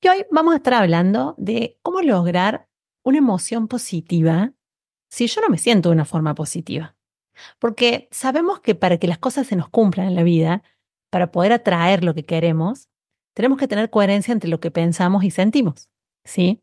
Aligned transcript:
y 0.00 0.08
hoy 0.08 0.26
vamos 0.30 0.54
a 0.54 0.58
estar 0.58 0.74
hablando 0.74 1.34
de 1.38 1.78
cómo 1.82 2.02
lograr 2.02 2.68
una 3.02 3.18
emoción 3.18 3.68
positiva 3.68 4.52
si 5.10 5.26
yo 5.26 5.40
no 5.40 5.48
me 5.48 5.58
siento 5.58 5.88
de 5.88 5.94
una 5.94 6.04
forma 6.04 6.34
positiva. 6.34 6.96
Porque 7.58 8.08
sabemos 8.10 8.60
que 8.60 8.74
para 8.74 8.98
que 8.98 9.08
las 9.08 9.18
cosas 9.18 9.46
se 9.46 9.56
nos 9.56 9.68
cumplan 9.68 10.08
en 10.08 10.14
la 10.14 10.22
vida, 10.22 10.62
para 11.10 11.30
poder 11.32 11.52
atraer 11.52 12.04
lo 12.04 12.14
que 12.14 12.24
queremos, 12.24 12.88
tenemos 13.34 13.58
que 13.58 13.68
tener 13.68 13.90
coherencia 13.90 14.32
entre 14.32 14.50
lo 14.50 14.60
que 14.60 14.70
pensamos 14.70 15.24
y 15.24 15.30
sentimos, 15.30 15.88
¿sí? 16.24 16.60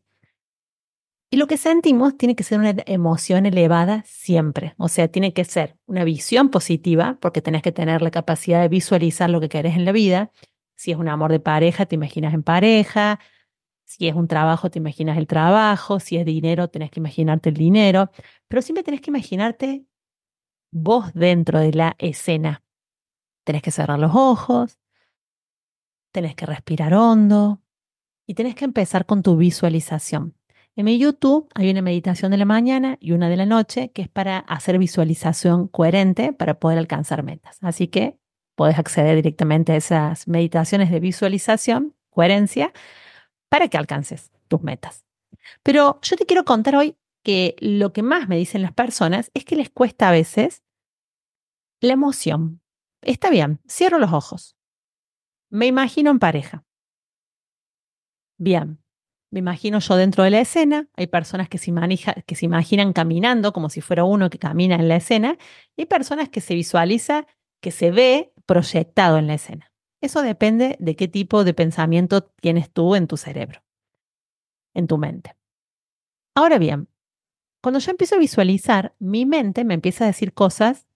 Y 1.30 1.38
lo 1.38 1.46
que 1.46 1.56
sentimos 1.56 2.16
tiene 2.16 2.36
que 2.36 2.44
ser 2.44 2.60
una 2.60 2.74
emoción 2.86 3.46
elevada 3.46 4.04
siempre, 4.06 4.74
o 4.78 4.88
sea, 4.88 5.08
tiene 5.08 5.32
que 5.32 5.44
ser 5.44 5.76
una 5.86 6.04
visión 6.04 6.50
positiva, 6.50 7.18
porque 7.20 7.42
tenés 7.42 7.62
que 7.62 7.72
tener 7.72 8.00
la 8.00 8.10
capacidad 8.10 8.60
de 8.60 8.68
visualizar 8.68 9.28
lo 9.28 9.40
que 9.40 9.48
querés 9.48 9.74
en 9.74 9.84
la 9.84 9.92
vida. 9.92 10.30
Si 10.76 10.92
es 10.92 10.98
un 10.98 11.08
amor 11.08 11.32
de 11.32 11.40
pareja, 11.40 11.86
te 11.86 11.96
imaginas 11.96 12.34
en 12.34 12.42
pareja. 12.42 13.18
Si 13.84 14.08
es 14.08 14.14
un 14.14 14.28
trabajo, 14.28 14.70
te 14.70 14.78
imaginas 14.78 15.18
el 15.18 15.26
trabajo. 15.26 16.00
Si 16.00 16.16
es 16.16 16.24
dinero, 16.24 16.68
tenés 16.68 16.90
que 16.90 17.00
imaginarte 17.00 17.48
el 17.48 17.56
dinero. 17.56 18.10
Pero 18.48 18.62
siempre 18.62 18.84
tenés 18.84 19.00
que 19.00 19.10
imaginarte 19.10 19.86
vos 20.70 21.12
dentro 21.14 21.60
de 21.60 21.72
la 21.72 21.96
escena. 21.98 22.62
Tenés 23.44 23.62
que 23.62 23.70
cerrar 23.70 23.98
los 23.98 24.12
ojos, 24.14 24.78
tenés 26.12 26.34
que 26.34 26.46
respirar 26.46 26.94
hondo 26.94 27.62
y 28.26 28.34
tenés 28.34 28.54
que 28.54 28.64
empezar 28.64 29.06
con 29.06 29.22
tu 29.22 29.36
visualización. 29.36 30.34
En 30.74 30.84
mi 30.84 30.98
YouTube 30.98 31.48
hay 31.54 31.70
una 31.70 31.80
meditación 31.80 32.32
de 32.32 32.36
la 32.36 32.44
mañana 32.44 32.98
y 33.00 33.12
una 33.12 33.30
de 33.30 33.36
la 33.36 33.46
noche 33.46 33.92
que 33.92 34.02
es 34.02 34.08
para 34.08 34.38
hacer 34.40 34.78
visualización 34.78 35.68
coherente 35.68 36.32
para 36.32 36.58
poder 36.58 36.78
alcanzar 36.78 37.22
metas. 37.22 37.58
Así 37.62 37.88
que 37.88 38.18
puedes 38.56 38.78
acceder 38.78 39.14
directamente 39.14 39.72
a 39.72 39.76
esas 39.76 40.26
meditaciones 40.26 40.90
de 40.90 40.98
visualización, 40.98 41.94
coherencia, 42.10 42.72
para 43.48 43.68
que 43.68 43.76
alcances 43.76 44.32
tus 44.48 44.62
metas. 44.62 45.04
Pero 45.62 46.00
yo 46.02 46.16
te 46.16 46.26
quiero 46.26 46.44
contar 46.44 46.74
hoy 46.74 46.96
que 47.22 47.54
lo 47.60 47.92
que 47.92 48.02
más 48.02 48.28
me 48.28 48.36
dicen 48.36 48.62
las 48.62 48.72
personas 48.72 49.30
es 49.34 49.44
que 49.44 49.56
les 49.56 49.70
cuesta 49.70 50.08
a 50.08 50.12
veces 50.12 50.62
la 51.80 51.92
emoción. 51.92 52.62
Está 53.02 53.30
bien, 53.30 53.60
cierro 53.68 53.98
los 53.98 54.12
ojos. 54.12 54.56
Me 55.50 55.66
imagino 55.66 56.10
en 56.10 56.18
pareja. 56.18 56.64
Bien, 58.38 58.78
me 59.30 59.40
imagino 59.40 59.80
yo 59.80 59.96
dentro 59.96 60.24
de 60.24 60.30
la 60.30 60.40
escena. 60.40 60.88
Hay 60.96 61.08
personas 61.08 61.48
que 61.48 61.58
se, 61.58 61.72
que 62.26 62.34
se 62.34 62.46
imaginan 62.46 62.92
caminando 62.92 63.52
como 63.52 63.68
si 63.68 63.80
fuera 63.80 64.04
uno 64.04 64.30
que 64.30 64.38
camina 64.38 64.76
en 64.76 64.88
la 64.88 64.96
escena. 64.96 65.36
Y 65.76 65.82
hay 65.82 65.86
personas 65.86 66.28
que 66.28 66.40
se 66.40 66.54
visualiza, 66.54 67.26
que 67.60 67.70
se 67.70 67.90
ve 67.90 68.32
proyectado 68.46 69.18
en 69.18 69.26
la 69.26 69.34
escena. 69.34 69.72
Eso 70.00 70.22
depende 70.22 70.76
de 70.78 70.96
qué 70.96 71.08
tipo 71.08 71.44
de 71.44 71.54
pensamiento 71.54 72.22
tienes 72.22 72.70
tú 72.70 72.94
en 72.94 73.06
tu 73.06 73.16
cerebro, 73.16 73.62
en 74.74 74.86
tu 74.86 74.98
mente. 74.98 75.36
Ahora 76.34 76.58
bien, 76.58 76.88
cuando 77.62 77.80
yo 77.80 77.90
empiezo 77.90 78.14
a 78.14 78.18
visualizar, 78.18 78.94
mi 78.98 79.26
mente 79.26 79.64
me 79.64 79.74
empieza 79.74 80.04
a 80.04 80.08
decir 80.08 80.32
cosas 80.32 80.86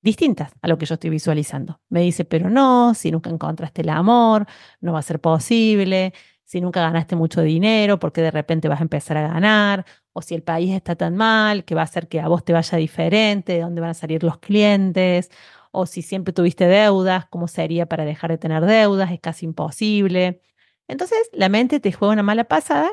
distintas 0.00 0.52
a 0.62 0.68
lo 0.68 0.78
que 0.78 0.86
yo 0.86 0.94
estoy 0.94 1.10
visualizando. 1.10 1.80
Me 1.88 2.00
dice, 2.00 2.24
pero 2.24 2.48
no, 2.48 2.94
si 2.94 3.10
nunca 3.10 3.28
encontraste 3.28 3.82
el 3.82 3.90
amor, 3.90 4.46
no 4.80 4.92
va 4.92 5.00
a 5.00 5.02
ser 5.02 5.20
posible, 5.20 6.14
si 6.44 6.60
nunca 6.60 6.80
ganaste 6.80 7.16
mucho 7.16 7.42
dinero, 7.42 7.98
porque 7.98 8.22
de 8.22 8.30
repente 8.30 8.68
vas 8.68 8.80
a 8.80 8.84
empezar 8.84 9.16
a 9.16 9.28
ganar, 9.28 9.84
o 10.12 10.22
si 10.22 10.34
el 10.34 10.42
país 10.42 10.72
está 10.72 10.94
tan 10.94 11.16
mal, 11.16 11.64
que 11.64 11.74
va 11.74 11.80
a 11.80 11.84
hacer 11.84 12.08
que 12.08 12.20
a 12.20 12.28
vos 12.28 12.44
te 12.44 12.52
vaya 12.52 12.78
diferente, 12.78 13.54
de 13.54 13.60
dónde 13.60 13.80
van 13.80 13.90
a 13.90 13.94
salir 13.94 14.22
los 14.22 14.38
clientes, 14.38 15.30
o 15.76 15.86
si 15.86 16.02
siempre 16.02 16.32
tuviste 16.32 16.66
deudas, 16.66 17.26
cómo 17.26 17.48
sería 17.48 17.86
para 17.86 18.04
dejar 18.04 18.30
de 18.30 18.38
tener 18.38 18.64
deudas, 18.64 19.10
es 19.12 19.20
casi 19.20 19.46
imposible. 19.46 20.40
Entonces 20.88 21.18
la 21.32 21.48
mente 21.48 21.80
te 21.80 21.92
juega 21.92 22.14
una 22.14 22.22
mala 22.22 22.44
pasada 22.44 22.90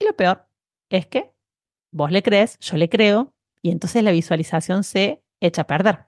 y 0.00 0.04
lo 0.06 0.16
peor 0.16 0.48
es 0.90 1.06
que 1.06 1.32
vos 1.92 2.10
le 2.10 2.22
crees, 2.22 2.58
yo 2.60 2.76
le 2.76 2.88
creo, 2.88 3.34
y 3.62 3.70
entonces 3.70 4.02
la 4.02 4.12
visualización 4.12 4.84
se 4.84 5.22
echa 5.40 5.62
a 5.62 5.66
perder 5.66 6.06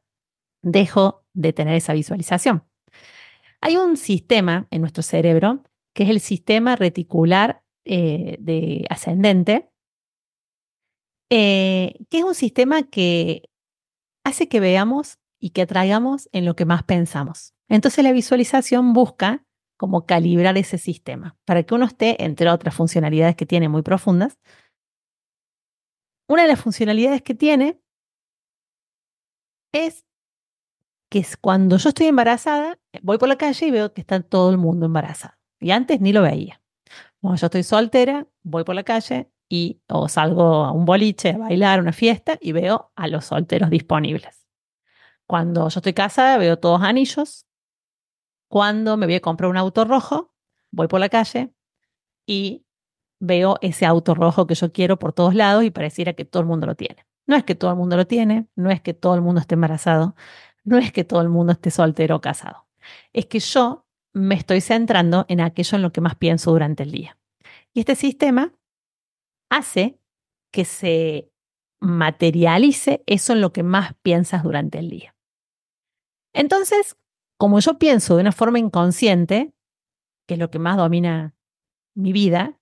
dejo 0.62 1.24
de 1.34 1.52
tener 1.52 1.74
esa 1.74 1.92
visualización. 1.92 2.64
Hay 3.60 3.76
un 3.76 3.96
sistema 3.96 4.66
en 4.70 4.80
nuestro 4.80 5.02
cerebro 5.02 5.62
que 5.94 6.04
es 6.04 6.10
el 6.10 6.20
sistema 6.20 6.76
reticular 6.76 7.64
eh, 7.84 8.36
de 8.40 8.86
ascendente, 8.88 9.70
eh, 11.30 11.94
que 12.08 12.18
es 12.18 12.24
un 12.24 12.34
sistema 12.34 12.84
que 12.84 13.50
hace 14.24 14.48
que 14.48 14.60
veamos 14.60 15.17
y 15.40 15.50
que 15.50 15.62
atraigamos 15.62 16.28
en 16.32 16.44
lo 16.44 16.56
que 16.56 16.64
más 16.64 16.82
pensamos. 16.82 17.54
Entonces 17.68 18.02
la 18.04 18.12
visualización 18.12 18.92
busca 18.92 19.44
como 19.76 20.06
calibrar 20.06 20.58
ese 20.58 20.78
sistema 20.78 21.36
para 21.44 21.62
que 21.62 21.74
uno 21.74 21.86
esté, 21.86 22.22
entre 22.24 22.50
otras 22.50 22.74
funcionalidades 22.74 23.36
que 23.36 23.46
tiene 23.46 23.68
muy 23.68 23.82
profundas, 23.82 24.38
una 26.28 26.42
de 26.42 26.48
las 26.48 26.60
funcionalidades 26.60 27.22
que 27.22 27.34
tiene 27.34 27.80
es 29.72 30.04
que 31.10 31.24
cuando 31.40 31.76
yo 31.78 31.88
estoy 31.88 32.06
embarazada, 32.06 32.78
voy 33.02 33.18
por 33.18 33.28
la 33.28 33.36
calle 33.36 33.66
y 33.66 33.70
veo 33.70 33.94
que 33.94 34.02
está 34.02 34.20
todo 34.20 34.50
el 34.50 34.58
mundo 34.58 34.86
embarazado. 34.86 35.34
Y 35.60 35.70
antes 35.70 36.00
ni 36.00 36.12
lo 36.12 36.22
veía. 36.22 36.60
Cuando 37.20 37.40
yo 37.40 37.46
estoy 37.46 37.62
soltera, 37.62 38.26
voy 38.42 38.64
por 38.64 38.74
la 38.74 38.84
calle 38.84 39.30
y 39.48 39.80
o 39.88 40.08
salgo 40.08 40.64
a 40.64 40.72
un 40.72 40.84
boliche, 40.84 41.30
a 41.30 41.38
bailar, 41.38 41.78
a 41.78 41.82
una 41.82 41.92
fiesta 41.92 42.36
y 42.40 42.52
veo 42.52 42.92
a 42.94 43.08
los 43.08 43.24
solteros 43.24 43.70
disponibles. 43.70 44.37
Cuando 45.28 45.68
yo 45.68 45.78
estoy 45.80 45.92
casada, 45.92 46.38
veo 46.38 46.58
todos 46.58 46.80
anillos. 46.82 47.46
Cuando 48.48 48.96
me 48.96 49.04
voy 49.04 49.16
a 49.16 49.20
comprar 49.20 49.50
un 49.50 49.58
auto 49.58 49.84
rojo, 49.84 50.32
voy 50.70 50.88
por 50.88 51.00
la 51.00 51.10
calle 51.10 51.52
y 52.26 52.64
veo 53.20 53.58
ese 53.60 53.84
auto 53.84 54.14
rojo 54.14 54.46
que 54.46 54.54
yo 54.54 54.72
quiero 54.72 54.98
por 54.98 55.12
todos 55.12 55.34
lados 55.34 55.64
y 55.64 55.70
pareciera 55.70 56.14
que 56.14 56.24
todo 56.24 56.40
el 56.40 56.48
mundo 56.48 56.66
lo 56.66 56.76
tiene. 56.76 57.04
No 57.26 57.36
es 57.36 57.44
que 57.44 57.54
todo 57.54 57.70
el 57.70 57.76
mundo 57.76 57.98
lo 57.98 58.06
tiene, 58.06 58.46
no 58.56 58.70
es 58.70 58.80
que 58.80 58.94
todo 58.94 59.14
el 59.16 59.20
mundo 59.20 59.42
esté 59.42 59.54
embarazado, 59.54 60.16
no 60.64 60.78
es 60.78 60.92
que 60.92 61.04
todo 61.04 61.20
el 61.20 61.28
mundo 61.28 61.52
esté 61.52 61.70
soltero 61.70 62.16
o 62.16 62.20
casado. 62.22 62.66
Es 63.12 63.26
que 63.26 63.38
yo 63.38 63.84
me 64.14 64.34
estoy 64.34 64.62
centrando 64.62 65.26
en 65.28 65.42
aquello 65.42 65.76
en 65.76 65.82
lo 65.82 65.92
que 65.92 66.00
más 66.00 66.14
pienso 66.14 66.52
durante 66.52 66.84
el 66.84 66.90
día. 66.90 67.18
Y 67.74 67.80
este 67.80 67.96
sistema 67.96 68.54
hace 69.50 70.00
que 70.50 70.64
se 70.64 71.30
materialice 71.80 73.02
eso 73.04 73.34
en 73.34 73.42
lo 73.42 73.52
que 73.52 73.62
más 73.62 73.92
piensas 74.00 74.42
durante 74.42 74.78
el 74.78 74.88
día. 74.88 75.14
Entonces, 76.32 76.96
como 77.36 77.60
yo 77.60 77.78
pienso 77.78 78.16
de 78.16 78.22
una 78.22 78.32
forma 78.32 78.58
inconsciente, 78.58 79.52
que 80.26 80.34
es 80.34 80.40
lo 80.40 80.50
que 80.50 80.58
más 80.58 80.76
domina 80.76 81.34
mi 81.94 82.12
vida, 82.12 82.60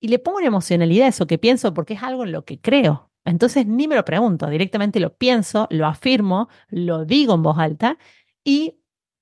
y 0.00 0.08
le 0.08 0.18
pongo 0.18 0.38
una 0.38 0.48
emocionalidad 0.48 1.06
a 1.06 1.08
eso 1.10 1.26
que 1.26 1.38
pienso 1.38 1.72
porque 1.72 1.94
es 1.94 2.02
algo 2.02 2.24
en 2.24 2.32
lo 2.32 2.44
que 2.44 2.60
creo, 2.60 3.10
entonces 3.24 3.66
ni 3.66 3.88
me 3.88 3.96
lo 3.96 4.04
pregunto, 4.04 4.48
directamente 4.48 5.00
lo 5.00 5.16
pienso, 5.16 5.66
lo 5.70 5.86
afirmo, 5.86 6.48
lo 6.68 7.04
digo 7.04 7.34
en 7.34 7.42
voz 7.42 7.58
alta 7.58 7.98
y 8.44 8.76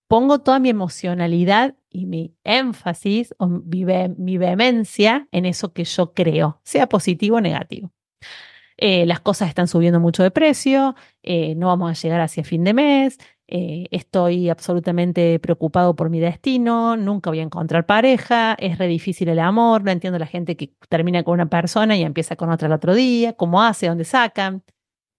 pongo 0.09 0.41
toda 0.41 0.59
mi 0.59 0.69
emocionalidad 0.69 1.77
y 1.89 2.07
mi 2.07 2.35
énfasis 2.45 3.35
o 3.39 3.47
mi, 3.47 3.85
vehemencia 3.85 5.29
en 5.31 5.47
eso 5.47 5.73
que 5.73 5.85
yo 5.85 6.13
creo, 6.13 6.61
sea 6.65 6.89
positivo 6.89 7.37
o 7.37 7.41
negativo. 7.41 7.93
Eh, 8.77 9.07
las 9.07 9.21
cosas 9.21 9.49
están 9.49 9.69
subiendo 9.69 10.01
mucho 10.01 10.23
de 10.23 10.31
precio, 10.31 10.97
eh, 11.23 11.55
no 11.55 11.69
vamos 11.69 11.91
a 11.91 12.03
llegar 12.03 12.21
hacia 12.21 12.43
fin 12.43 12.65
de 12.65 12.75
mes, 12.75 13.19
eh, 13.55 13.87
estoy 13.91 14.49
absolutamente 14.49 15.39
preocupado 15.39 15.95
por 15.95 16.09
mi 16.09 16.21
destino, 16.21 16.97
nunca 16.97 17.29
voy 17.29 17.41
a 17.41 17.43
encontrar 17.43 17.85
pareja, 17.85 18.57
es 18.59 18.79
re 18.79 18.87
difícil 18.87 19.29
el 19.29 19.41
amor, 19.41 19.85
no 19.85 19.91
entiendo 19.91 20.19
la 20.19 20.25
gente 20.25 20.57
que 20.57 20.73
termina 20.89 21.23
con 21.23 21.35
una 21.35 21.51
persona 21.51 21.95
y 21.95 22.03
empieza 22.03 22.35
con 22.35 22.49
otra 22.49 22.69
el 22.69 22.73
otro 22.73 22.95
día, 22.95 23.35
cómo 23.35 23.63
hace, 23.63 23.89
dónde 23.89 24.07
sacan. 24.07 24.63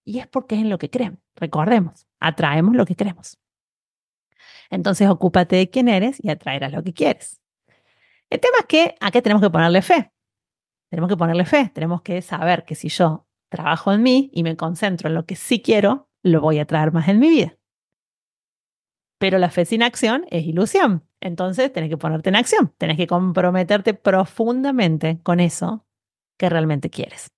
Y 0.04 0.18
es 0.18 0.26
porque 0.26 0.56
es 0.56 0.62
en 0.62 0.68
lo 0.68 0.78
que 0.78 0.90
creen. 0.90 1.20
Recordemos, 1.36 2.08
atraemos 2.18 2.74
lo 2.74 2.84
que 2.86 2.96
queremos. 2.96 3.38
Entonces 4.68 5.08
ocúpate 5.08 5.54
de 5.54 5.70
quién 5.70 5.86
eres 5.86 6.18
y 6.20 6.28
atraerás 6.28 6.72
lo 6.72 6.82
que 6.82 6.92
quieres. 6.92 7.40
El 8.30 8.40
tema 8.40 8.56
es 8.58 8.66
que 8.66 8.96
qué 9.12 9.22
tenemos 9.22 9.42
que 9.42 9.50
ponerle 9.50 9.80
fe. 9.80 10.10
Tenemos 10.90 11.08
que 11.08 11.16
ponerle 11.16 11.44
fe, 11.44 11.70
tenemos 11.72 12.02
que 12.02 12.20
saber 12.20 12.64
que 12.64 12.74
si 12.74 12.88
yo 12.88 13.28
trabajo 13.48 13.92
en 13.92 14.02
mí 14.02 14.30
y 14.32 14.42
me 14.42 14.56
concentro 14.56 15.08
en 15.08 15.14
lo 15.14 15.24
que 15.24 15.36
sí 15.36 15.62
quiero, 15.62 16.08
lo 16.24 16.40
voy 16.40 16.58
a 16.58 16.64
traer 16.64 16.90
más 16.90 17.06
en 17.06 17.20
mi 17.20 17.28
vida. 17.28 17.56
Pero 19.18 19.38
la 19.38 19.50
fe 19.50 19.64
sin 19.64 19.82
acción 19.82 20.26
es 20.30 20.44
ilusión. 20.44 21.06
Entonces 21.20 21.72
tenés 21.72 21.90
que 21.90 21.96
ponerte 21.96 22.28
en 22.28 22.36
acción, 22.36 22.74
tenés 22.78 22.96
que 22.96 23.06
comprometerte 23.06 23.94
profundamente 23.94 25.20
con 25.22 25.40
eso 25.40 25.86
que 26.36 26.48
realmente 26.48 26.90
quieres. 26.90 27.30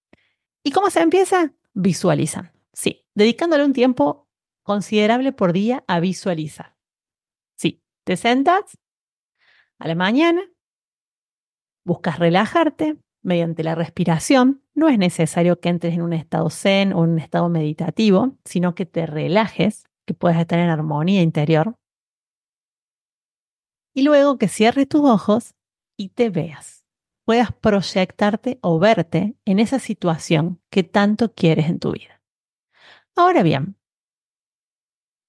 ¿Y 0.64 0.72
cómo 0.72 0.90
se 0.90 1.00
empieza? 1.00 1.52
Visualizando. 1.74 2.50
Sí, 2.72 3.06
dedicándole 3.14 3.64
un 3.64 3.72
tiempo 3.72 4.28
considerable 4.62 5.32
por 5.32 5.52
día 5.52 5.84
a 5.86 6.00
visualizar. 6.00 6.76
Sí, 7.56 7.84
te 8.04 8.16
sentas 8.16 8.76
a 9.78 9.86
la 9.86 9.94
mañana, 9.94 10.42
buscas 11.84 12.18
relajarte 12.18 12.96
mediante 13.22 13.62
la 13.62 13.74
respiración. 13.74 14.62
No 14.74 14.88
es 14.88 14.98
necesario 14.98 15.60
que 15.60 15.68
entres 15.68 15.94
en 15.94 16.02
un 16.02 16.12
estado 16.12 16.50
zen 16.50 16.92
o 16.92 17.00
un 17.00 17.18
estado 17.18 17.48
meditativo, 17.48 18.36
sino 18.44 18.74
que 18.74 18.86
te 18.86 19.06
relajes, 19.06 19.84
que 20.06 20.14
puedas 20.14 20.38
estar 20.38 20.58
en 20.58 20.70
armonía 20.70 21.22
interior. 21.22 21.76
Y 23.94 24.02
luego 24.02 24.38
que 24.38 24.48
cierres 24.48 24.88
tus 24.88 25.02
ojos 25.02 25.54
y 25.96 26.10
te 26.10 26.30
veas. 26.30 26.84
Puedas 27.24 27.52
proyectarte 27.52 28.58
o 28.62 28.78
verte 28.78 29.36
en 29.44 29.58
esa 29.58 29.78
situación 29.78 30.62
que 30.70 30.84
tanto 30.84 31.34
quieres 31.34 31.68
en 31.68 31.80
tu 31.80 31.92
vida. 31.92 32.22
Ahora 33.16 33.42
bien, 33.42 33.76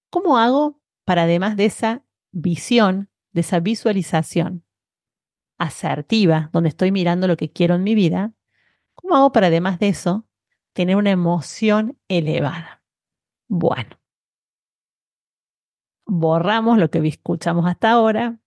¿cómo 0.09 0.37
hago 0.37 0.79
para 1.05 1.23
además 1.23 1.57
de 1.57 1.65
esa 1.65 2.03
visión, 2.31 3.09
de 3.31 3.41
esa 3.41 3.59
visualización 3.59 4.65
asertiva, 5.57 6.49
donde 6.53 6.69
estoy 6.69 6.91
mirando 6.91 7.27
lo 7.27 7.37
que 7.37 7.51
quiero 7.51 7.75
en 7.75 7.83
mi 7.83 7.95
vida, 7.95 8.33
¿cómo 8.93 9.15
hago 9.15 9.31
para 9.31 9.47
además 9.47 9.79
de 9.79 9.89
eso 9.89 10.27
tener 10.73 10.95
una 10.97 11.11
emoción 11.11 11.97
elevada? 12.07 12.83
Bueno, 13.47 13.97
borramos 16.07 16.77
lo 16.77 16.89
que 16.89 17.05
escuchamos 17.07 17.65
hasta 17.67 17.91
ahora, 17.91 18.39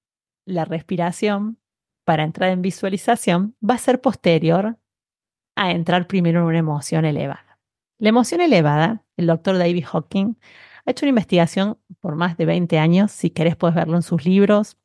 la 0.45 0.65
respiración 0.65 1.59
para 2.05 2.25
entrar 2.25 2.51
en 2.51 2.63
visualización 2.63 3.57
va 3.67 3.75
a 3.75 3.79
ser 3.79 4.01
posterior 4.01 4.79
a 5.55 5.71
entrar 5.71 6.07
primero 6.07 6.41
en 6.41 6.47
una 6.47 6.59
emoción 6.59 7.05
elevada. 7.05 7.61
La 7.99 8.09
emoción 8.09 8.41
elevada, 8.41 9.05
el 9.17 9.27
doctor 9.27 9.59
David 9.59 9.85
Hawking 9.85 10.37
ha 10.87 10.91
hecho 10.91 11.05
una 11.05 11.11
investigación 11.11 11.79
por 12.01 12.17
más 12.17 12.37
de 12.37 12.47
20 12.47 12.79
años, 12.79 13.13
si 13.13 13.31
querés 13.31 13.57
puedes 13.57 13.77
verlo 13.77 13.97
en 13.97 14.03
sus 14.03 14.25
libros, 14.25 14.79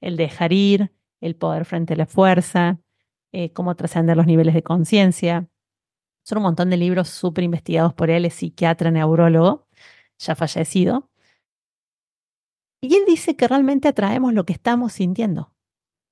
El 0.00 0.16
dejar 0.16 0.52
ir, 0.52 0.92
El 1.20 1.36
poder 1.36 1.64
frente 1.64 1.94
a 1.94 1.96
la 1.96 2.06
fuerza, 2.06 2.80
eh, 3.32 3.52
Cómo 3.52 3.74
trascender 3.76 4.16
los 4.16 4.26
niveles 4.26 4.54
de 4.54 4.62
conciencia. 4.62 5.48
Son 6.24 6.38
un 6.38 6.44
montón 6.44 6.70
de 6.70 6.76
libros 6.76 7.08
súper 7.08 7.44
investigados 7.44 7.94
por 7.94 8.10
él, 8.10 8.24
es 8.24 8.34
psiquiatra, 8.34 8.90
neurólogo, 8.90 9.68
ya 10.18 10.34
fallecido. 10.34 11.08
Y 12.86 12.94
él 12.94 13.02
dice 13.06 13.34
que 13.34 13.48
realmente 13.48 13.88
atraemos 13.88 14.32
lo 14.32 14.46
que 14.46 14.52
estamos 14.52 14.92
sintiendo 14.92 15.52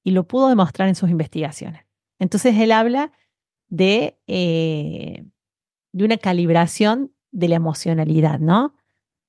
y 0.03 0.11
lo 0.11 0.26
pudo 0.26 0.49
demostrar 0.49 0.88
en 0.88 0.97
sus 0.97 1.09
investigaciones. 1.09 1.87
Entonces 2.19 2.56
él 2.59 2.73
habla 2.73 3.12
de, 3.69 4.19
eh, 4.26 5.25
de 5.93 6.05
una 6.05 6.17
calibración 6.17 7.15
de 7.31 7.49
la 7.49 7.56
emocionalidad, 7.56 8.41
¿no? 8.41 8.75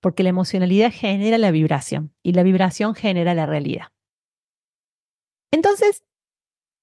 Porque 0.02 0.24
la 0.24 0.30
emocionalidad 0.30 0.92
genera 0.92 1.38
la 1.38 1.52
vibración 1.52 2.16
y 2.24 2.34
la 2.34 2.42
vibración 2.42 2.96
genera 2.96 3.36
la 3.36 3.46
realidad. 3.46 3.88
Entonces, 5.52 6.04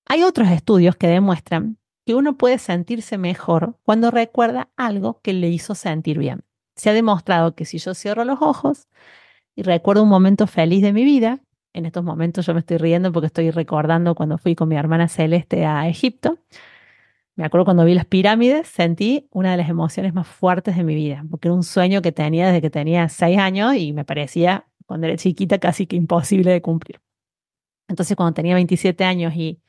hay 0.07 0.23
otros 0.23 0.49
estudios 0.49 0.95
que 0.95 1.09
demuestran 1.09 1.79
que 2.07 2.15
uno 2.15 2.39
puede 2.39 2.59
sentirse 2.59 3.19
mejor 3.19 3.79
cuando 3.83 4.13
recuerda 4.13 4.71
algo 4.77 5.21
que 5.23 5.33
le 5.33 5.49
hizo 5.49 5.75
sentir 5.75 6.19
bien. 6.19 6.45
Se 6.77 6.91
ha 6.91 6.93
demostrado 6.93 7.57
que 7.57 7.65
si 7.65 7.79
yo 7.79 7.95
cierro 7.95 8.25
los 8.25 8.41
ojos 8.41 8.89
y 9.55 9.63
recuerdo 9.63 10.03
un 10.03 10.09
momento 10.09 10.47
feliz 10.47 10.83
de 10.83 10.93
mi 10.93 11.05
vida, 11.05 11.41
en 11.75 11.87
estos 11.87 12.05
momentos 12.05 12.47
yo 12.47 12.55
me 12.55 12.61
estoy 12.61 12.77
riendo 12.79 13.13
porque 13.13 13.27
estoy 13.27 13.51
recordando 13.51 14.15
cuando 14.15 14.39
fui 14.39 14.55
con 14.55 14.69
mi 14.69 14.77
hermana 14.77 15.09
Celeste 15.09 15.65
a 15.65 15.89
Egipto. 15.89 16.39
Me 17.35 17.45
acuerdo 17.45 17.65
cuando 17.65 17.85
vi 17.85 17.95
las 17.95 18.05
pirámides, 18.05 18.69
sentí 18.69 19.29
una 19.31 19.53
de 19.53 19.57
las 19.57 19.71
emociones 19.71 20.13
más 20.13 20.27
fuertes 20.27 20.77
de 20.77 20.85
mi 20.85 20.95
vida, 20.95 21.25
porque 21.31 21.49
era 21.49 21.55
un 21.55 21.63
sueño 21.63 22.03
que 22.03 22.13
tenía 22.13 22.47
desde 22.49 22.61
que 22.61 22.69
tenía 22.69 23.09
seis 23.09 23.39
años 23.39 23.75
y 23.75 23.93
me 23.95 24.05
parecía, 24.05 24.67
cuando 24.85 25.07
era 25.07 25.17
chiquita, 25.17 25.59
casi 25.59 25.87
que 25.87 25.97
imposible 25.97 26.51
de 26.51 26.61
cumplir. 26.61 27.01
Entonces, 27.89 28.17
cuando 28.17 28.35
tenía 28.35 28.55
27 28.55 29.05
años 29.05 29.35
y 29.35 29.63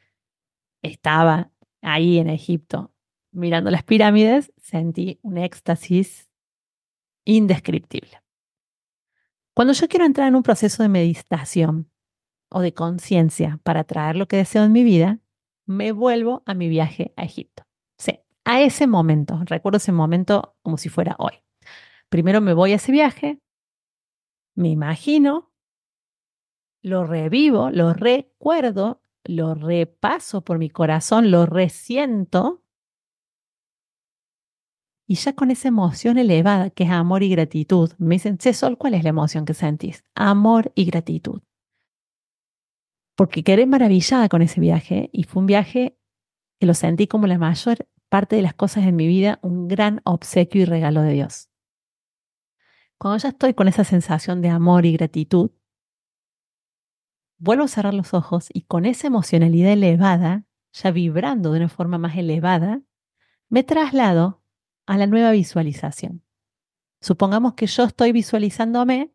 estaba 0.81 1.51
ahí 1.81 2.18
en 2.19 2.30
Egipto 2.30 2.91
mirando 3.31 3.71
las 3.71 3.83
pirámides, 3.83 4.51
sentí 4.57 5.19
un 5.24 5.38
éxtasis 5.38 6.30
indescriptible. 7.25 8.22
Cuando 9.53 9.73
yo 9.73 9.88
quiero 9.88 10.05
entrar 10.05 10.27
en 10.27 10.35
un 10.35 10.44
proceso 10.44 10.81
de 10.81 10.89
meditación 10.89 11.91
o 12.50 12.61
de 12.61 12.73
conciencia 12.73 13.59
para 13.63 13.83
traer 13.83 14.15
lo 14.15 14.27
que 14.27 14.38
deseo 14.38 14.63
en 14.63 14.71
mi 14.71 14.83
vida, 14.83 15.19
me 15.67 15.91
vuelvo 15.91 16.41
a 16.45 16.55
mi 16.55 16.69
viaje 16.69 17.13
a 17.17 17.23
Egipto. 17.23 17.63
Sí, 17.97 18.19
a 18.45 18.61
ese 18.61 18.88
momento, 18.88 19.39
recuerdo 19.45 19.77
ese 19.77 19.91
momento 19.91 20.55
como 20.63 20.77
si 20.77 20.89
fuera 20.89 21.15
hoy. 21.19 21.33
Primero 22.09 22.41
me 22.41 22.53
voy 22.53 22.71
a 22.73 22.75
ese 22.77 22.91
viaje, 22.91 23.39
me 24.55 24.69
imagino, 24.69 25.51
lo 26.81 27.06
revivo, 27.06 27.69
lo 27.69 27.94
recuerdo, 27.94 29.01
lo 29.23 29.53
repaso 29.53 30.44
por 30.44 30.57
mi 30.57 30.69
corazón, 30.69 31.29
lo 31.29 31.45
resiento 31.45 32.62
y 35.05 35.15
ya 35.15 35.33
con 35.33 35.51
esa 35.51 35.67
emoción 35.67 36.17
elevada 36.17 36.69
que 36.69 36.85
es 36.85 36.89
amor 36.89 37.23
y 37.23 37.29
gratitud, 37.29 37.91
me 37.97 38.15
dicen, 38.15 38.39
Sol, 38.39 38.77
¿cuál 38.77 38.94
es 38.94 39.03
la 39.03 39.09
emoción 39.09 39.45
que 39.45 39.53
sentís? 39.53 40.03
Amor 40.15 40.71
y 40.75 40.85
gratitud. 40.85 41.41
Porque 43.15 43.44
quedé 43.44 43.65
maravillada 43.65 44.29
con 44.29 44.41
ese 44.41 44.61
viaje 44.61 45.09
y 45.11 45.23
fue 45.23 45.41
un 45.41 45.47
viaje 45.47 45.97
que 46.59 46.65
lo 46.65 46.73
sentí 46.73 47.07
como 47.07 47.27
la 47.27 47.38
mayor 47.38 47.88
parte 48.09 48.35
de 48.35 48.41
las 48.41 48.53
cosas 48.53 48.85
en 48.85 48.95
mi 48.95 49.07
vida, 49.07 49.39
un 49.41 49.67
gran 49.67 50.01
obsequio 50.05 50.61
y 50.61 50.65
regalo 50.65 51.01
de 51.01 51.13
Dios. 51.13 51.49
Cuando 52.97 53.17
ya 53.17 53.29
estoy 53.29 53.53
con 53.53 53.67
esa 53.67 53.83
sensación 53.83 54.41
de 54.41 54.49
amor 54.49 54.85
y 54.85 54.94
gratitud, 54.94 55.51
vuelvo 57.38 57.65
a 57.65 57.67
cerrar 57.67 57.94
los 57.94 58.13
ojos 58.13 58.49
y 58.53 58.61
con 58.61 58.85
esa 58.85 59.07
emocionalidad 59.07 59.73
elevada, 59.73 60.45
ya 60.71 60.91
vibrando 60.91 61.51
de 61.51 61.59
una 61.59 61.69
forma 61.69 61.97
más 61.97 62.15
elevada, 62.15 62.81
me 63.49 63.63
traslado 63.63 64.43
a 64.85 64.97
la 64.97 65.07
nueva 65.07 65.31
visualización. 65.31 66.24
Supongamos 67.01 67.53
que 67.53 67.68
yo 67.68 67.83
estoy 67.83 68.12
visualizándome 68.12 69.13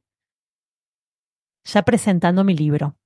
ya 1.65 1.83
presentando 1.83 2.45
mi 2.45 2.55
libro. 2.55 2.97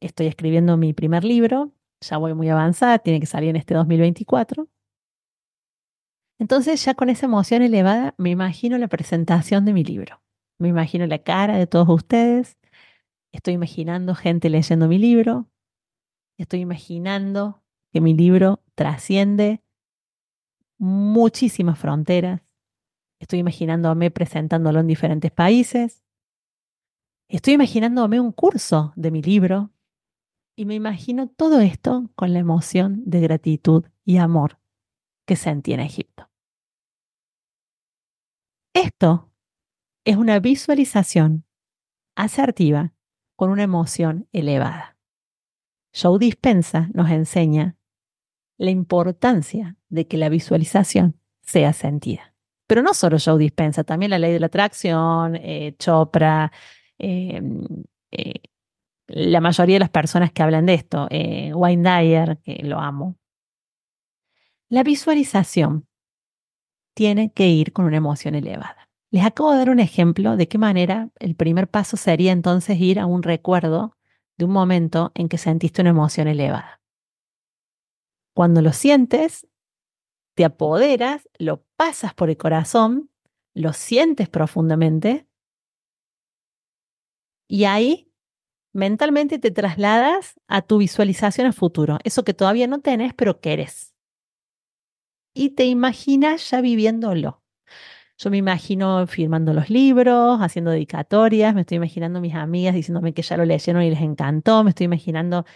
Estoy 0.00 0.26
escribiendo 0.26 0.76
mi 0.76 0.92
primer 0.92 1.24
libro, 1.24 1.72
ya 2.00 2.18
voy 2.18 2.34
muy 2.34 2.48
avanzada, 2.48 2.98
tiene 2.98 3.20
que 3.20 3.26
salir 3.26 3.50
en 3.50 3.56
este 3.56 3.74
2024. 3.74 4.68
Entonces 6.38 6.84
ya 6.84 6.94
con 6.94 7.08
esa 7.08 7.26
emoción 7.26 7.62
elevada 7.62 8.14
me 8.18 8.30
imagino 8.30 8.76
la 8.78 8.88
presentación 8.88 9.64
de 9.64 9.72
mi 9.72 9.84
libro. 9.84 10.22
Me 10.58 10.68
imagino 10.68 11.06
la 11.06 11.18
cara 11.18 11.56
de 11.56 11.66
todos 11.66 11.88
ustedes. 11.88 12.58
Estoy 13.32 13.54
imaginando 13.54 14.14
gente 14.14 14.50
leyendo 14.50 14.88
mi 14.88 14.98
libro. 14.98 15.50
Estoy 16.38 16.60
imaginando 16.60 17.62
que 17.92 18.00
mi 18.00 18.14
libro 18.14 18.62
trasciende 18.74 19.62
muchísimas 20.78 21.78
fronteras. 21.78 22.42
Estoy 23.20 23.38
imaginándome 23.38 24.10
presentándolo 24.10 24.80
en 24.80 24.86
diferentes 24.86 25.30
países. 25.32 26.04
Estoy 27.28 27.54
imaginándome 27.54 28.20
un 28.20 28.32
curso 28.32 28.92
de 28.96 29.10
mi 29.10 29.22
libro. 29.22 29.72
Y 30.56 30.64
me 30.64 30.74
imagino 30.74 31.28
todo 31.28 31.60
esto 31.60 32.10
con 32.14 32.32
la 32.32 32.38
emoción 32.38 33.02
de 33.04 33.20
gratitud 33.20 33.84
y 34.04 34.16
amor 34.16 34.58
que 35.26 35.36
sentí 35.36 35.72
en 35.72 35.80
Egipto. 35.80 36.30
Esto 38.72 39.30
es 40.04 40.16
una 40.16 40.38
visualización 40.38 41.44
asertiva 42.16 42.94
con 43.36 43.50
una 43.50 43.64
emoción 43.64 44.28
elevada. 44.32 44.96
Joe 45.94 46.18
Dispensa 46.18 46.88
nos 46.94 47.10
enseña 47.10 47.75
la 48.58 48.70
importancia 48.70 49.76
de 49.88 50.06
que 50.06 50.16
la 50.16 50.28
visualización 50.28 51.20
sea 51.42 51.72
sentida. 51.72 52.34
Pero 52.66 52.82
no 52.82 52.94
solo 52.94 53.18
Joe 53.24 53.38
Dispensa, 53.38 53.84
también 53.84 54.10
la 54.10 54.18
ley 54.18 54.32
de 54.32 54.40
la 54.40 54.46
atracción, 54.46 55.36
eh, 55.36 55.76
Chopra, 55.78 56.50
eh, 56.98 57.40
eh, 58.10 58.34
la 59.06 59.40
mayoría 59.40 59.76
de 59.76 59.80
las 59.80 59.90
personas 59.90 60.32
que 60.32 60.42
hablan 60.42 60.66
de 60.66 60.74
esto, 60.74 61.08
Wayne 61.10 61.82
Dyer, 61.88 62.38
que 62.42 62.60
lo 62.64 62.80
amo. 62.80 63.16
La 64.68 64.82
visualización 64.82 65.86
tiene 66.92 67.30
que 67.32 67.46
ir 67.48 67.72
con 67.72 67.84
una 67.84 67.98
emoción 67.98 68.34
elevada. 68.34 68.88
Les 69.12 69.24
acabo 69.24 69.52
de 69.52 69.58
dar 69.58 69.70
un 69.70 69.78
ejemplo 69.78 70.36
de 70.36 70.48
qué 70.48 70.58
manera 70.58 71.10
el 71.20 71.36
primer 71.36 71.68
paso 71.68 71.96
sería 71.96 72.32
entonces 72.32 72.80
ir 72.80 72.98
a 72.98 73.06
un 73.06 73.22
recuerdo 73.22 73.96
de 74.36 74.44
un 74.44 74.50
momento 74.50 75.12
en 75.14 75.28
que 75.28 75.38
sentiste 75.38 75.82
una 75.82 75.90
emoción 75.90 76.26
elevada. 76.26 76.80
Cuando 78.36 78.60
lo 78.60 78.74
sientes, 78.74 79.48
te 80.34 80.44
apoderas, 80.44 81.26
lo 81.38 81.64
pasas 81.76 82.12
por 82.12 82.28
el 82.28 82.36
corazón, 82.36 83.08
lo 83.54 83.72
sientes 83.72 84.28
profundamente 84.28 85.26
y 87.48 87.64
ahí 87.64 88.12
mentalmente 88.74 89.38
te 89.38 89.50
trasladas 89.50 90.38
a 90.48 90.60
tu 90.60 90.76
visualización 90.76 91.46
a 91.46 91.52
futuro, 91.54 91.96
eso 92.04 92.24
que 92.24 92.34
todavía 92.34 92.66
no 92.66 92.80
tenés, 92.82 93.14
pero 93.14 93.40
querés. 93.40 93.94
Y 95.34 95.54
te 95.54 95.64
imaginas 95.64 96.50
ya 96.50 96.60
viviéndolo. 96.60 97.42
Yo 98.18 98.28
me 98.28 98.36
imagino 98.36 99.06
firmando 99.06 99.54
los 99.54 99.70
libros, 99.70 100.40
haciendo 100.42 100.72
dedicatorias, 100.72 101.54
me 101.54 101.62
estoy 101.62 101.76
imaginando 101.76 102.20
mis 102.20 102.34
amigas 102.34 102.74
diciéndome 102.74 103.14
que 103.14 103.22
ya 103.22 103.38
lo 103.38 103.46
leyeron 103.46 103.82
y 103.82 103.88
les 103.88 104.02
encantó, 104.02 104.62
me 104.62 104.70
estoy 104.70 104.84
imaginando 104.84 105.46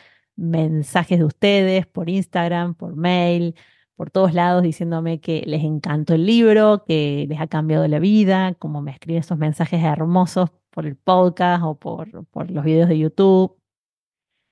mensajes 0.40 1.18
de 1.18 1.25
ustedes 1.25 1.87
por 1.87 2.09
Instagram, 2.09 2.75
por 2.75 2.97
mail, 2.97 3.54
por 3.94 4.11
todos 4.11 4.32
lados 4.32 4.62
diciéndome 4.62 5.20
que 5.20 5.42
les 5.47 5.62
encantó 5.62 6.14
el 6.14 6.25
libro, 6.25 6.85
que 6.87 7.26
les 7.28 7.38
ha 7.40 7.47
cambiado 7.47 7.87
la 7.87 7.99
vida, 7.99 8.54
como 8.54 8.80
me 8.80 8.92
escriben 8.92 9.20
esos 9.20 9.37
mensajes 9.37 9.82
hermosos 9.85 10.50
por 10.70 10.87
el 10.87 10.97
podcast 10.97 11.62
o 11.64 11.78
por, 11.78 12.25
por 12.26 12.50
los 12.50 12.64
videos 12.64 12.88
de 12.88 12.99
YouTube. 12.99 13.61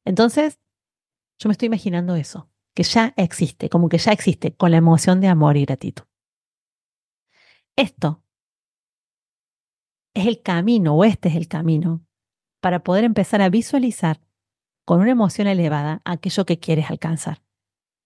Entonces, 0.04 0.60
yo 1.38 1.48
me 1.48 1.52
estoy 1.52 1.66
imaginando 1.66 2.14
eso, 2.14 2.50
que 2.74 2.82
ya 2.82 3.14
existe, 3.16 3.70
como 3.70 3.88
que 3.88 3.98
ya 3.98 4.12
existe, 4.12 4.54
con 4.54 4.70
la 4.70 4.76
emoción 4.76 5.20
de 5.20 5.28
amor 5.28 5.56
y 5.56 5.64
gratitud. 5.64 6.04
Esto 7.76 8.22
es 10.14 10.26
el 10.26 10.42
camino, 10.42 10.94
o 10.94 11.04
este 11.04 11.30
es 11.30 11.36
el 11.36 11.48
camino, 11.48 12.04
para 12.60 12.82
poder 12.82 13.04
empezar 13.04 13.40
a 13.40 13.48
visualizar 13.48 14.20
con 14.88 15.00
una 15.00 15.10
emoción 15.10 15.46
elevada 15.48 16.00
aquello 16.06 16.46
que 16.46 16.58
quieres 16.58 16.90
alcanzar. 16.90 17.42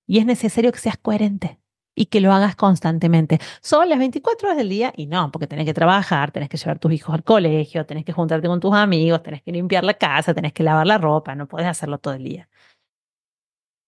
Y 0.05 0.19
es 0.19 0.27
necesario 0.27 0.73
que 0.73 0.81
seas 0.81 0.97
coherente 0.97 1.61
y 1.95 2.07
que 2.07 2.21
lo 2.21 2.33
hagas 2.33 2.57
constantemente. 2.57 3.39
Son 3.61 3.89
las 3.89 4.01
24 4.01 4.49
horas 4.49 4.59
del 4.59 4.69
día 4.69 4.93
y 4.97 5.07
no, 5.07 5.31
porque 5.31 5.47
tenés 5.47 5.65
que 5.65 5.75
trabajar, 5.75 6.33
tenés 6.33 6.49
que 6.49 6.57
llevar 6.57 6.81
tus 6.81 6.91
hijos 6.93 7.15
al 7.15 7.23
colegio, 7.23 7.87
tenés 7.87 8.05
que 8.05 8.13
juntarte 8.13 8.49
con 8.49 8.59
tus 8.59 8.75
amigos, 8.75 9.23
tenés 9.23 9.43
que 9.43 9.53
limpiar 9.53 9.85
la 9.85 9.95
casa, 9.95 10.35
tenés 10.35 10.53
que 10.53 10.65
lavar 10.65 10.85
la 10.85 10.99
ropa, 10.99 11.37
no 11.37 11.47
puedes 11.47 11.69
hacerlo 11.69 11.99
todo 11.99 12.15
el 12.15 12.25
día. 12.25 12.49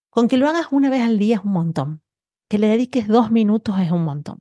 Con 0.08 0.28
que 0.28 0.36
lo 0.36 0.48
hagas 0.48 0.68
una 0.70 0.88
vez 0.88 1.02
al 1.02 1.18
día 1.18 1.38
es 1.38 1.42
un 1.42 1.50
montón. 1.50 2.00
Que 2.48 2.60
le 2.60 2.68
dediques 2.68 3.08
dos 3.08 3.32
minutos 3.32 3.76
es 3.80 3.90
un 3.90 4.04
montón. 4.04 4.38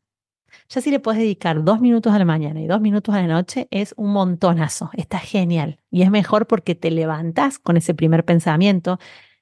Ya 0.69 0.81
si 0.81 0.91
le 0.91 0.99
puedes 0.99 1.19
dedicar 1.19 1.63
dos 1.63 1.81
minutos 1.81 2.13
a 2.13 2.19
la 2.19 2.25
mañana 2.25 2.61
y 2.61 2.67
dos 2.67 2.81
minutos 2.81 3.13
a 3.15 3.21
la 3.21 3.27
noche, 3.27 3.67
es 3.71 3.93
un 3.97 4.11
montonazo. 4.13 4.89
Está 4.93 5.19
genial. 5.19 5.79
Y 5.91 6.01
es 6.03 6.11
mejor 6.11 6.47
porque 6.47 6.75
te 6.75 6.91
levantas 6.91 7.59
con 7.59 7.77
ese 7.77 7.93
primer 7.93 8.25
pensamiento 8.25 8.99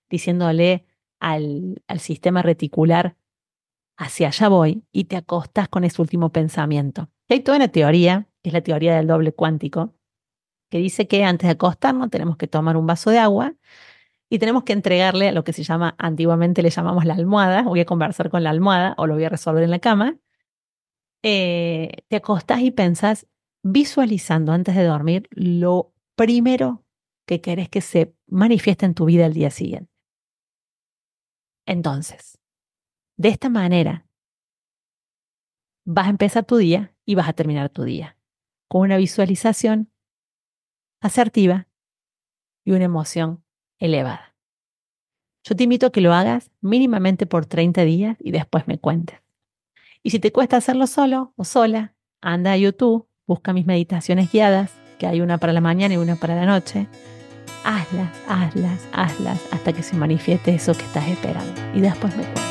diciéndole 0.09 0.85
al, 1.19 1.81
al 1.87 1.99
sistema 1.99 2.41
reticular, 2.41 3.15
hacia 3.97 4.27
allá 4.27 4.49
voy, 4.49 4.83
y 4.91 5.05
te 5.05 5.15
acostas 5.15 5.69
con 5.69 5.83
ese 5.83 6.01
último 6.01 6.31
pensamiento. 6.31 7.09
hay 7.29 7.41
toda 7.41 7.57
una 7.57 7.67
teoría, 7.67 8.27
que 8.41 8.49
es 8.49 8.53
la 8.53 8.61
teoría 8.61 8.95
del 8.95 9.07
doble 9.07 9.31
cuántico, 9.31 9.93
que 10.69 10.79
dice 10.79 11.07
que 11.07 11.23
antes 11.23 11.47
de 11.47 11.51
acostarnos 11.51 12.09
tenemos 12.09 12.37
que 12.37 12.47
tomar 12.47 12.77
un 12.77 12.87
vaso 12.87 13.11
de 13.11 13.19
agua 13.19 13.53
y 14.29 14.39
tenemos 14.39 14.63
que 14.63 14.73
entregarle 14.73 15.27
a 15.27 15.31
lo 15.33 15.43
que 15.43 15.53
se 15.53 15.63
llama, 15.63 15.95
antiguamente 15.99 16.63
le 16.63 16.69
llamamos 16.69 17.05
la 17.05 17.13
almohada, 17.13 17.63
voy 17.63 17.81
a 17.81 17.85
conversar 17.85 18.29
con 18.29 18.43
la 18.43 18.49
almohada 18.49 18.95
o 18.97 19.05
lo 19.05 19.13
voy 19.13 19.25
a 19.25 19.29
resolver 19.29 19.63
en 19.63 19.71
la 19.71 19.79
cama, 19.79 20.15
eh, 21.23 22.03
te 22.07 22.15
acostás 22.17 22.61
y 22.61 22.71
pensás 22.71 23.27
visualizando 23.63 24.51
antes 24.51 24.75
de 24.75 24.83
dormir 24.83 25.27
lo 25.31 25.93
primero 26.15 26.83
que 27.27 27.41
querés 27.41 27.69
que 27.69 27.81
se 27.81 28.15
manifieste 28.27 28.85
en 28.85 28.93
tu 28.95 29.05
vida 29.05 29.25
el 29.25 29.33
día 29.33 29.51
siguiente. 29.51 29.91
Entonces, 31.65 32.39
de 33.17 33.29
esta 33.29 33.49
manera, 33.49 34.07
vas 35.85 36.07
a 36.07 36.09
empezar 36.09 36.45
tu 36.45 36.57
día 36.57 36.95
y 37.05 37.15
vas 37.15 37.29
a 37.29 37.33
terminar 37.33 37.69
tu 37.69 37.83
día 37.83 38.17
con 38.67 38.81
una 38.81 38.97
visualización 38.97 39.91
asertiva 41.01 41.67
y 42.65 42.71
una 42.71 42.85
emoción 42.85 43.43
elevada. 43.79 44.35
Yo 45.43 45.55
te 45.55 45.63
invito 45.63 45.87
a 45.87 45.91
que 45.91 46.01
lo 46.01 46.13
hagas 46.13 46.51
mínimamente 46.61 47.25
por 47.25 47.45
30 47.45 47.83
días 47.83 48.17
y 48.19 48.31
después 48.31 48.67
me 48.67 48.79
cuentes. 48.79 49.20
Y 50.03 50.09
si 50.09 50.19
te 50.19 50.31
cuesta 50.31 50.57
hacerlo 50.57 50.87
solo 50.87 51.33
o 51.35 51.43
sola, 51.43 51.93
anda 52.21 52.53
a 52.53 52.57
YouTube, 52.57 53.07
busca 53.27 53.53
mis 53.53 53.67
meditaciones 53.67 54.31
guiadas, 54.31 54.71
que 54.97 55.05
hay 55.05 55.21
una 55.21 55.37
para 55.37 55.53
la 55.53 55.61
mañana 55.61 55.93
y 55.93 55.97
una 55.97 56.15
para 56.15 56.35
la 56.35 56.45
noche. 56.45 56.87
Hazlas, 57.63 58.09
hazlas, 58.27 58.81
hazlas 58.93 59.39
hasta 59.51 59.73
que 59.73 59.83
se 59.83 59.95
manifieste 59.95 60.55
eso 60.55 60.73
que 60.73 60.83
estás 60.83 61.07
esperando. 61.07 61.53
Y 61.75 61.81
después 61.81 62.15
me 62.15 62.23
cuentas. 62.23 62.43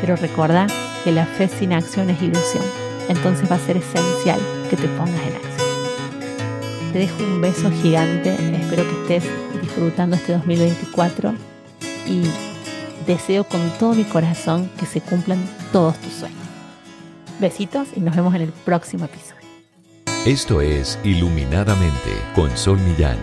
Pero 0.00 0.16
recuerda 0.16 0.68
que 1.02 1.10
la 1.10 1.26
fe 1.26 1.48
sin 1.48 1.72
acción 1.72 2.08
es 2.10 2.22
ilusión. 2.22 2.64
Entonces 3.08 3.50
va 3.50 3.56
a 3.56 3.58
ser 3.58 3.76
esencial 3.76 4.38
que 4.68 4.76
te 4.76 4.86
pongas 4.88 5.26
en 5.26 5.34
acción. 5.34 6.92
Te 6.92 6.98
dejo 7.00 7.24
un 7.24 7.40
beso 7.40 7.70
gigante. 7.82 8.34
Espero 8.34 8.84
que 8.84 9.14
estés 9.14 9.60
disfrutando 9.60 10.14
este 10.14 10.34
2024 10.34 11.34
y 12.06 12.22
deseo 13.06 13.42
con 13.42 13.60
todo 13.78 13.94
mi 13.94 14.04
corazón 14.04 14.70
que 14.78 14.86
se 14.86 15.00
cumplan 15.00 15.38
todos 15.72 15.98
tus 15.98 16.12
sueños. 16.12 16.39
Besitos 17.40 17.88
y 17.96 18.00
nos 18.00 18.14
vemos 18.14 18.34
en 18.34 18.42
el 18.42 18.52
próximo 18.52 19.06
episodio. 19.06 19.40
Esto 20.26 20.60
es 20.60 20.98
Iluminadamente 21.02 22.10
con 22.34 22.54
Sol 22.56 22.78
Millán. 22.78 23.16